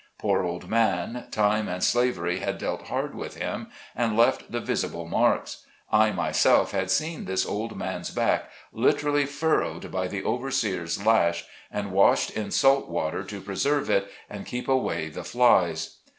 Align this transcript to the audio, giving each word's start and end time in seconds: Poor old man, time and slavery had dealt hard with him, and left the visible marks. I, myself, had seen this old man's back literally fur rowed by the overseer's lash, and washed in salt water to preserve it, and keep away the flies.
Poor 0.17 0.41
old 0.43 0.67
man, 0.67 1.25
time 1.29 1.67
and 1.67 1.83
slavery 1.83 2.39
had 2.39 2.57
dealt 2.57 2.87
hard 2.87 3.13
with 3.13 3.35
him, 3.37 3.67
and 3.95 4.17
left 4.17 4.51
the 4.51 4.59
visible 4.59 5.05
marks. 5.05 5.63
I, 5.91 6.11
myself, 6.11 6.71
had 6.71 6.89
seen 6.89 7.25
this 7.25 7.45
old 7.45 7.77
man's 7.77 8.09
back 8.09 8.49
literally 8.73 9.27
fur 9.27 9.59
rowed 9.59 9.91
by 9.91 10.07
the 10.07 10.23
overseer's 10.23 11.05
lash, 11.05 11.45
and 11.69 11.91
washed 11.91 12.31
in 12.31 12.49
salt 12.49 12.89
water 12.89 13.23
to 13.25 13.41
preserve 13.41 13.91
it, 13.91 14.09
and 14.27 14.47
keep 14.47 14.67
away 14.67 15.07
the 15.09 15.23
flies. 15.23 15.97